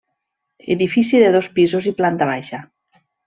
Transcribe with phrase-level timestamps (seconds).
[0.75, 2.63] Edifici de dos pisos i planta baixa.